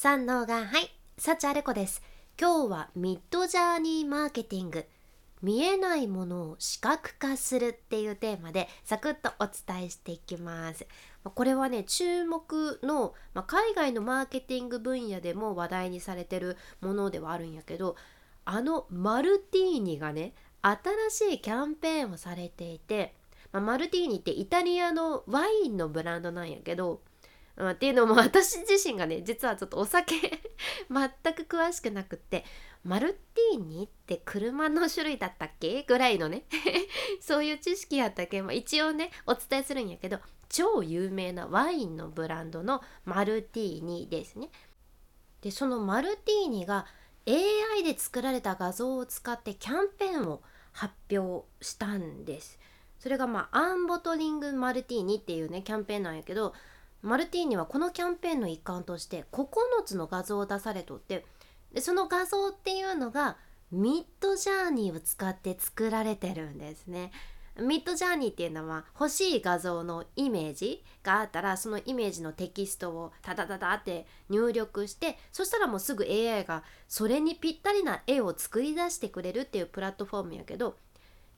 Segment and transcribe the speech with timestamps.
[0.00, 2.04] 三能がはい幸あれ子です。
[2.40, 4.86] 今日はミッドジャーニーマーケティング。
[5.42, 10.86] 見えないものを視覚化するっていうテーマでサクッとお伝えしていきます。
[11.24, 17.96] これはね注目の、まあ、海外のマーケティング分野でも話題にされてるものではあるんやけど
[18.44, 23.16] あのマルティーニがね新しいキャンペーンをされていて、
[23.50, 27.00] まあ、マルティーニってイタリアのワインのブランドなんやけど
[27.58, 30.14] うん、っていうのも私自身がね実はちょっとお酒
[30.88, 32.44] 全く詳しくなくって
[32.84, 35.82] マルティーニって車の種類だったっけ？
[35.82, 36.44] ぐらいのね
[37.20, 44.50] そういう知識やったけ、まあ、一応ねお伝えするんやけど超有名なワインのブランドのマルティーニですね。
[45.42, 46.86] でそのマルティーニが
[47.26, 52.58] AI で作られた画像を使ってキャンペーンを発表したんです。
[52.98, 56.54] それがまあアンボトリングマルティーニっていうねキャンペーンなんやけど
[57.02, 59.46] マルティーニはこのキャンペーンの一環として9
[59.84, 61.24] つの画像を出されとって
[61.72, 63.36] でその画像っていうのが
[63.70, 67.12] ミッドジャーニーを使って作られてるんですね。
[67.60, 80.76] ミッドジャーニーっていうのは欲しい画像のイメージがあったらそのイメージのテキストをタタタタって入力してそしたらもうすぐ AI がそれにぴったりな絵を作り出してくれるっていうプラットフォームやけど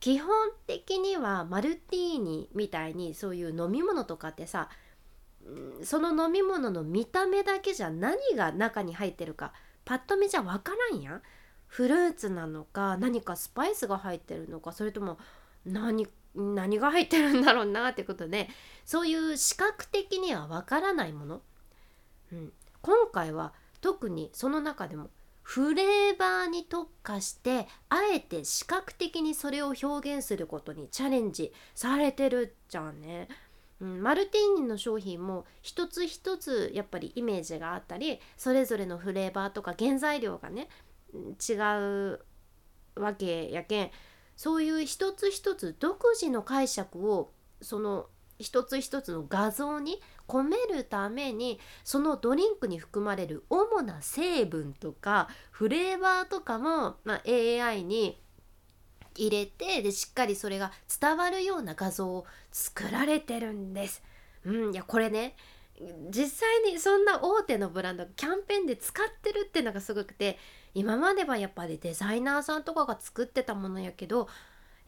[0.00, 0.30] 基本
[0.66, 4.70] 的にはマルティーニみたいにそういう飲み物とかってさ
[5.82, 9.52] その飲み物の見た目だけじゃ何が中に入ってるか
[9.84, 11.22] パッと見じゃ分からんやん。
[11.66, 15.18] フルーツなのか何かスパイスが入ってるのかそれとも
[15.64, 18.48] 何何が入ってるんだろうなってことで
[18.84, 21.42] そういう視覚的には分からないもの、
[22.32, 22.52] うん、
[22.82, 25.10] 今回は特にその中でも
[25.42, 33.28] フレーバーに特化してあえて視覚的にそれを表現することにチャレンジされてるじゃんね。
[33.80, 40.68] うん、マルティーニの商品も一つ一つやっぱりイメージがあったりそれぞれのフレーバーとか原材料がね
[41.14, 42.20] 違う
[42.94, 43.90] わけやけん
[44.34, 48.06] そういう一つ一つ独自の解釈をその
[48.38, 58.20] 一つ一つの画像に込めるためにそのドリンクに含まれる主な成分とかフレーバーとかも、まあ、AI に
[59.16, 64.02] 入れてでしっかりそれが伝わるような画像を作られてるんです。
[64.44, 65.34] うん、いやこれね
[66.10, 70.38] 実際にそんな大手のブランドキャンペーンで使ってるっていうのがすごくて
[70.74, 74.28] 今まではやっぱりデザイナーさんとかが作ってたものやけど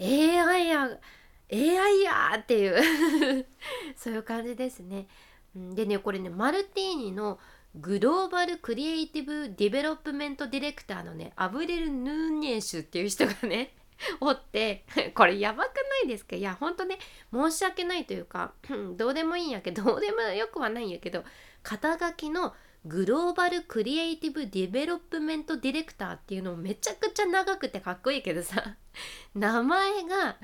[0.00, 0.88] AI や
[1.52, 3.46] AI やっていう
[3.96, 5.06] そういう感じですね。
[5.54, 7.38] でねこれねマルティーニの
[7.74, 13.74] グローバルクリエイティブディベロップメントディレクターのねアブレル・ヌーニェーシュっていう人がね
[14.20, 14.84] おって
[15.14, 16.36] これやばくないですか？
[16.36, 16.98] いやほんとね
[17.32, 18.52] 申し訳ないというか
[18.96, 21.24] どうでもいいんやけどどうでもよくはないんやけど
[21.62, 22.54] 肩書きの
[22.84, 28.76] グローバルクリエイティブディベロップメントディレクターっていうのめちゃくちゃ長くてかっこいいけどさ
[29.34, 30.36] 名前が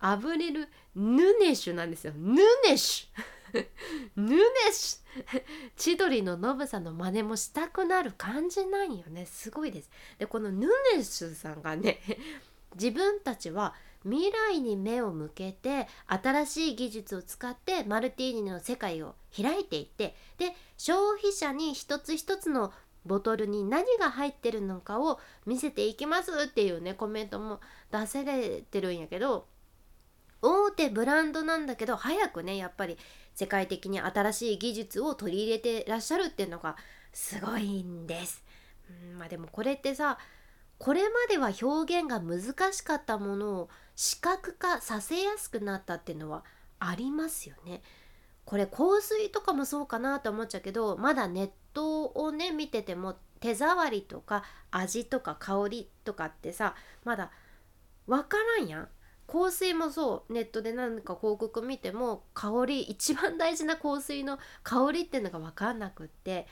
[0.00, 2.12] アブレル・ヌネシュなんですよ。
[2.16, 3.66] ヌネシュ！
[4.16, 5.42] ヌネシュ！
[5.76, 9.26] 千鳥のノブさんの真似もしたくなる感じなんよね。
[9.26, 9.90] すごいです。
[10.18, 12.00] でこのヌネシュさんがね
[12.74, 13.74] 自分たちは
[14.04, 22.72] 未来に目を向けて新しい技術を使ってマルティーニの世界を開いていってで消費者に一つ一つの
[23.04, 29.46] ボトルに何が入ってるのかを見せていきますっていうねコメントも出せれてるんやけど
[30.40, 32.96] 大手ブランドなんだけど早くねやっぱり
[33.34, 36.76] 世界的に新しい技術を取り入れてらっしゃるっていうのが
[37.12, 38.44] すごいんです。
[39.12, 40.18] うん、まあでもこれってさ
[40.78, 46.44] これまでは表現が難しかったものを視覚化させやすくなったっていうのは
[46.78, 47.82] ありますよね。
[48.44, 56.74] これ香水とかもそうかなと思っちゃうけどまだネットをね見てても手触りとか味とか香りとかってさ
[57.04, 57.30] まだ
[58.06, 58.88] 分からんやん。
[59.30, 66.46] 香水もそうネットで何か広告見ても香り一番大事な香水の香りっていうのが分かんなくって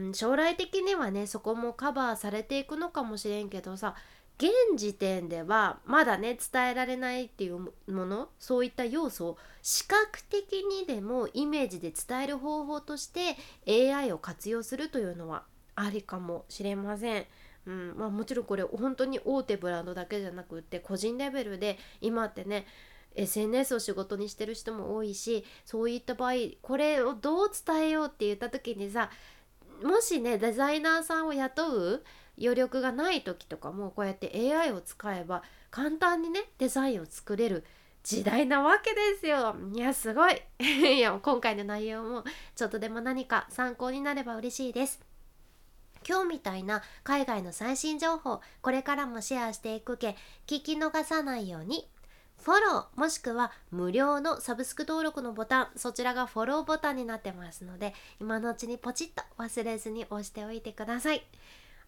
[0.00, 3.94] ん、将来的にはねそこもカバーされていくのかもしれんけどさ
[4.38, 13.36] 現時点ではまだね伝えられないっていうものそういった要素を視覚的にでもイメージで伝える方法として
[13.68, 15.44] AI を活用するというのは
[15.76, 17.26] ありかもしれません。
[17.64, 22.66] うんまあ、もちろんこれ本当に大手ブランドだけじゃなくって個人レベルで今ってね
[23.14, 29.10] SNS を仕事にしてる人も多いしそういった場合これをどう伝えようって言った時にさ
[29.82, 32.04] もしねデザイナーさんを雇う
[32.40, 37.64] 余力がない時とかもこうやって AI を使えば簡単にねデザインを作れる
[38.02, 39.54] 時代なわけですよ。
[39.74, 42.24] いやすごい いや今回の内容も
[42.56, 45.00] ちょっとでも何か参考になれば嬉しいです。
[46.08, 50.16] 今日みたいな海外の最新情報これからもシェアしていくけ
[50.48, 51.88] 聞き逃さないように
[52.44, 61.22] フォローもしくは無料のサブスク登録のボタンそちらがフォローボタンになってますので今のうちにポチッと忘れずに押しておいてください。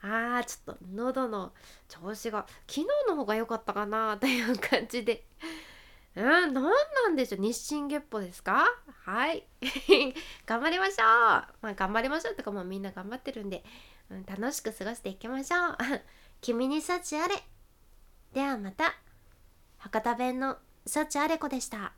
[0.00, 1.52] あーちょっと喉の
[1.88, 5.26] 調子が昨日の方が良かったかな という感じで。
[6.16, 6.70] うん、何な
[7.08, 8.66] んでしょう日進月歩ですか？
[9.04, 9.44] はい。
[10.46, 11.06] 頑張りましょう。
[11.62, 13.64] まあ頑張りましょうとかもみんな頑張ってるんで、
[14.10, 15.76] うん、楽しく過ごしていきましょう。
[16.40, 17.42] 君に幸あれ。
[18.32, 18.94] ではまた。
[19.84, 21.92] 博多弁の幸あれ子でした。